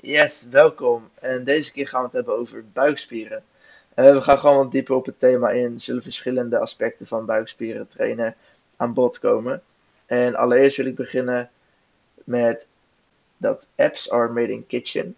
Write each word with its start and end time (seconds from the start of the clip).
Yes, 0.00 0.46
welkom. 0.50 1.10
En 1.14 1.44
deze 1.44 1.72
keer 1.72 1.88
gaan 1.88 2.00
we 2.00 2.06
het 2.06 2.14
hebben 2.14 2.36
over 2.36 2.64
buikspieren. 2.72 3.44
Eh, 3.94 4.12
we 4.12 4.20
gaan 4.20 4.38
gewoon 4.38 4.56
wat 4.56 4.72
dieper 4.72 4.94
op 4.94 5.06
het 5.06 5.18
thema 5.18 5.50
in. 5.50 5.80
Zullen 5.80 6.02
verschillende 6.02 6.58
aspecten 6.58 7.06
van 7.06 7.26
buikspieren 7.26 7.88
trainen 7.88 8.34
aan 8.76 8.94
bod 8.94 9.18
komen. 9.18 9.62
En 10.06 10.34
allereerst 10.34 10.76
wil 10.76 10.86
ik 10.86 10.94
beginnen 10.94 11.50
met 12.24 12.66
dat 13.36 13.68
apps 13.76 14.10
are 14.10 14.32
made 14.32 14.52
in 14.52 14.66
kitchen. 14.66 15.16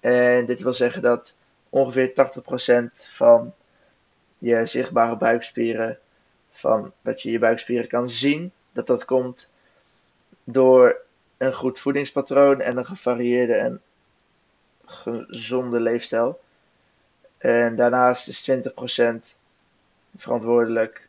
En 0.00 0.46
dit 0.46 0.62
wil 0.62 0.74
zeggen 0.74 1.02
dat 1.02 1.36
ongeveer 1.68 2.12
80% 2.12 3.08
van 3.08 3.54
je 4.38 4.66
zichtbare 4.66 5.16
buikspieren, 5.16 5.98
van 6.50 6.92
dat 7.02 7.22
je 7.22 7.30
je 7.30 7.38
buikspieren 7.38 7.88
kan 7.88 8.08
zien, 8.08 8.52
dat 8.72 8.86
dat 8.86 9.04
komt 9.04 9.50
door 10.44 11.00
een 11.36 11.54
goed 11.54 11.78
voedingspatroon 11.78 12.60
en 12.60 12.76
een 12.76 12.86
gevarieerde 12.86 13.54
en 13.54 13.80
gezonde 14.84 15.80
leefstijl. 15.80 16.40
En 17.38 17.76
daarnaast 17.76 18.28
is 18.28 18.50
20% 18.50 19.36
verantwoordelijk 20.16 21.08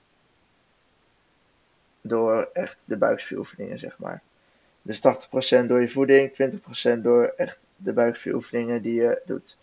door 2.02 2.50
echt 2.54 2.78
de 2.86 2.98
buikspieroefeningen, 2.98 3.80
zeg 3.80 3.98
maar. 3.98 4.22
Dus 4.82 4.98
80% 4.98 5.66
door 5.68 5.82
je 5.82 5.90
voeding, 5.90 6.32
20% 6.98 7.02
door 7.02 7.34
echt 7.38 7.60
de 7.76 7.94
buikspieroefeningen 7.94 8.82
die 8.82 9.02
je 9.02 9.22
doet. 9.26 9.58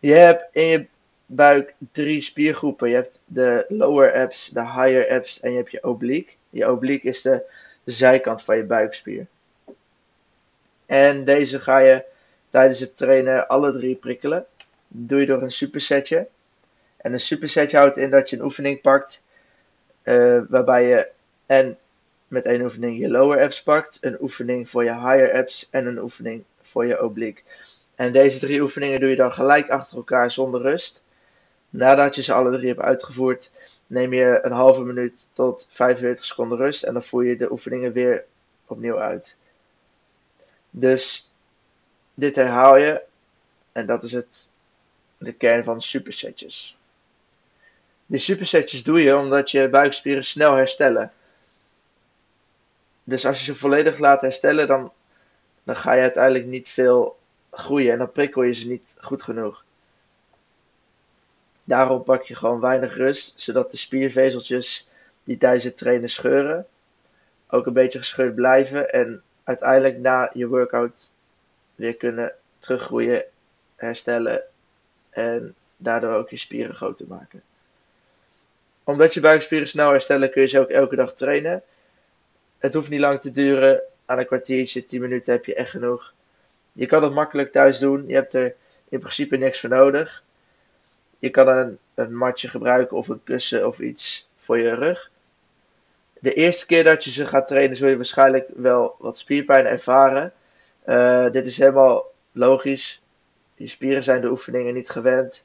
Je 0.00 0.12
hebt 0.12 0.44
in 0.52 0.64
je 0.66 0.86
buik 1.26 1.74
drie 1.92 2.22
spiergroepen. 2.22 2.88
Je 2.88 2.94
hebt 2.94 3.20
de 3.24 3.64
lower 3.68 4.14
abs, 4.14 4.48
de 4.48 4.60
higher 4.60 5.10
abs 5.10 5.40
en 5.40 5.50
je 5.50 5.56
hebt 5.56 5.70
je 5.70 5.84
oblique. 5.84 6.32
Je 6.50 6.70
oblique 6.70 7.08
is 7.08 7.22
de 7.22 7.42
zijkant 7.84 8.42
van 8.42 8.56
je 8.56 8.64
buikspier. 8.64 9.26
En 10.86 11.24
deze 11.24 11.60
ga 11.60 11.78
je 11.78 12.04
tijdens 12.54 12.80
het 12.80 12.96
trainen 12.96 13.48
alle 13.48 13.72
drie 13.72 13.96
prikkelen. 13.96 14.46
Doe 14.88 15.20
je 15.20 15.26
door 15.26 15.42
een 15.42 15.50
supersetje. 15.50 16.26
En 16.96 17.12
een 17.12 17.20
supersetje 17.20 17.76
houdt 17.76 17.96
in 17.96 18.10
dat 18.10 18.30
je 18.30 18.36
een 18.36 18.44
oefening 18.44 18.80
pakt 18.80 19.22
uh, 20.04 20.42
waarbij 20.48 20.86
je 20.86 21.08
en 21.46 21.78
met 22.28 22.44
één 22.44 22.62
oefening 22.62 22.98
je 22.98 23.10
lower 23.10 23.42
abs 23.42 23.62
pakt, 23.62 23.98
een 24.00 24.16
oefening 24.20 24.70
voor 24.70 24.84
je 24.84 24.92
higher 24.92 25.32
abs 25.32 25.68
en 25.70 25.86
een 25.86 25.98
oefening 25.98 26.44
voor 26.62 26.86
je 26.86 27.02
oblique. 27.02 27.42
En 27.94 28.12
deze 28.12 28.38
drie 28.38 28.62
oefeningen 28.62 29.00
doe 29.00 29.08
je 29.08 29.16
dan 29.16 29.32
gelijk 29.32 29.70
achter 29.70 29.96
elkaar 29.96 30.30
zonder 30.30 30.60
rust. 30.60 31.02
Nadat 31.70 32.14
je 32.14 32.22
ze 32.22 32.32
alle 32.32 32.56
drie 32.56 32.68
hebt 32.68 32.80
uitgevoerd, 32.80 33.50
neem 33.86 34.12
je 34.12 34.38
een 34.42 34.52
halve 34.52 34.82
minuut 34.82 35.28
tot 35.32 35.66
45 35.70 36.24
seconden 36.24 36.58
rust 36.58 36.82
en 36.82 36.92
dan 36.92 37.04
voer 37.04 37.24
je 37.24 37.36
de 37.36 37.50
oefeningen 37.50 37.92
weer 37.92 38.24
opnieuw 38.66 38.98
uit. 38.98 39.36
Dus 40.70 41.28
dit 42.14 42.36
herhaal 42.36 42.76
je 42.76 43.02
en 43.72 43.86
dat 43.86 44.02
is 44.02 44.12
het, 44.12 44.50
de 45.18 45.32
kern 45.32 45.64
van 45.64 45.80
supersetjes. 45.80 46.78
Die 48.06 48.18
supersetjes 48.18 48.82
doe 48.82 49.02
je 49.02 49.16
omdat 49.16 49.50
je 49.50 49.68
buikspieren 49.68 50.24
snel 50.24 50.54
herstellen. 50.54 51.12
Dus 53.04 53.26
als 53.26 53.38
je 53.38 53.44
ze 53.44 53.54
volledig 53.54 53.98
laat 53.98 54.20
herstellen, 54.20 54.66
dan, 54.66 54.92
dan 55.62 55.76
ga 55.76 55.92
je 55.92 56.02
uiteindelijk 56.02 56.46
niet 56.46 56.68
veel 56.68 57.18
groeien 57.50 57.92
en 57.92 57.98
dan 57.98 58.12
prikkel 58.12 58.42
je 58.42 58.52
ze 58.52 58.68
niet 58.68 58.94
goed 59.00 59.22
genoeg. 59.22 59.64
Daarom 61.64 62.02
pak 62.02 62.22
je 62.22 62.34
gewoon 62.34 62.60
weinig 62.60 62.96
rust, 62.96 63.40
zodat 63.40 63.70
de 63.70 63.76
spiervezeltjes 63.76 64.88
die 65.24 65.36
tijdens 65.36 65.64
het 65.64 65.76
trainen 65.76 66.08
scheuren, 66.08 66.66
ook 67.48 67.66
een 67.66 67.72
beetje 67.72 67.98
gescheurd 67.98 68.34
blijven 68.34 68.90
en 68.90 69.22
uiteindelijk 69.44 69.98
na 69.98 70.30
je 70.32 70.46
workout 70.46 71.10
weer 71.74 71.96
kunnen 71.96 72.32
teruggroeien, 72.58 73.24
herstellen 73.76 74.42
en 75.10 75.54
daardoor 75.76 76.14
ook 76.14 76.30
je 76.30 76.36
spieren 76.36 76.74
groter 76.74 77.06
maken. 77.06 77.42
Omdat 78.84 79.14
je 79.14 79.20
buikspieren 79.20 79.68
snel 79.68 79.90
herstellen, 79.90 80.30
kun 80.30 80.42
je 80.42 80.48
ze 80.48 80.60
ook 80.60 80.70
elke 80.70 80.96
dag 80.96 81.14
trainen. 81.14 81.62
Het 82.58 82.74
hoeft 82.74 82.88
niet 82.88 83.00
lang 83.00 83.20
te 83.20 83.32
duren. 83.32 83.82
Aan 84.04 84.18
een 84.18 84.26
kwartiertje, 84.26 84.86
10 84.86 85.00
minuten 85.00 85.32
heb 85.32 85.44
je 85.44 85.54
echt 85.54 85.70
genoeg. 85.70 86.12
Je 86.72 86.86
kan 86.86 87.02
het 87.02 87.12
makkelijk 87.12 87.52
thuis 87.52 87.78
doen. 87.78 88.04
Je 88.06 88.14
hebt 88.14 88.34
er 88.34 88.54
in 88.88 88.98
principe 88.98 89.36
niks 89.36 89.60
voor 89.60 89.68
nodig. 89.68 90.22
Je 91.18 91.30
kan 91.30 91.48
een, 91.48 91.78
een 91.94 92.16
matje 92.16 92.48
gebruiken 92.48 92.96
of 92.96 93.08
een 93.08 93.22
kussen 93.24 93.66
of 93.66 93.78
iets 93.78 94.28
voor 94.38 94.58
je 94.58 94.74
rug. 94.74 95.10
De 96.20 96.32
eerste 96.32 96.66
keer 96.66 96.84
dat 96.84 97.04
je 97.04 97.10
ze 97.10 97.26
gaat 97.26 97.48
trainen, 97.48 97.76
zul 97.76 97.88
je 97.88 97.96
waarschijnlijk 97.96 98.48
wel 98.54 98.96
wat 98.98 99.18
spierpijn 99.18 99.66
ervaren. 99.66 100.32
Uh, 100.84 101.30
dit 101.30 101.46
is 101.46 101.58
helemaal 101.58 102.04
logisch. 102.32 103.02
Je 103.54 103.66
spieren 103.66 104.04
zijn 104.04 104.20
de 104.20 104.30
oefeningen 104.30 104.74
niet 104.74 104.90
gewend. 104.90 105.44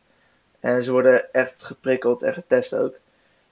En 0.60 0.84
ze 0.84 0.92
worden 0.92 1.34
echt 1.34 1.64
geprikkeld 1.64 2.24
en 2.24 2.34
getest 2.34 2.76
ook. 2.76 2.94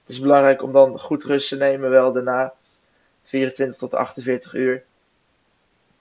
Het 0.00 0.16
is 0.16 0.20
belangrijk 0.20 0.62
om 0.62 0.72
dan 0.72 1.00
goed 1.00 1.24
rust 1.24 1.48
te 1.48 1.56
nemen, 1.56 1.90
wel 1.90 2.12
daarna 2.12 2.54
24 3.24 3.76
tot 3.76 3.94
48 3.94 4.54
uur. 4.54 4.84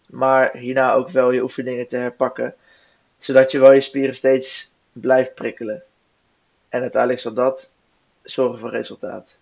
Maar 0.09 0.58
hierna 0.58 0.94
ook 0.94 1.09
wel 1.09 1.31
je 1.31 1.42
oefeningen 1.42 1.88
te 1.88 1.97
herpakken. 1.97 2.56
Zodat 3.18 3.52
je 3.52 3.59
wel 3.59 3.72
je 3.72 3.81
spieren 3.81 4.16
steeds 4.16 4.72
blijft 4.92 5.36
prikkelen. 5.36 5.84
En 6.70 6.81
uiteindelijk 6.81 7.22
zal 7.22 7.34
dat 7.34 7.72
zorgen 8.24 8.59
voor 8.59 8.70
resultaat. 8.70 9.38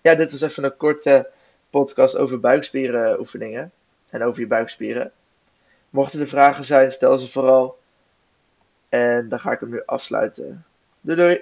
Ja, 0.00 0.14
dit 0.14 0.30
was 0.30 0.40
even 0.40 0.64
een 0.64 0.76
korte 0.76 1.30
podcast 1.70 2.16
over 2.16 2.40
buikspierenoefeningen. 2.40 3.72
En 4.10 4.22
over 4.22 4.40
je 4.40 4.46
buikspieren. 4.46 5.12
Mochten 5.90 6.20
er 6.20 6.28
vragen 6.28 6.64
zijn, 6.64 6.92
stel 6.92 7.18
ze 7.18 7.28
vooral. 7.28 7.78
En 8.88 9.28
dan 9.28 9.40
ga 9.40 9.52
ik 9.52 9.60
hem 9.60 9.70
nu 9.70 9.82
afsluiten. 9.84 10.64
Doei 11.00 11.18
doei! 11.18 11.40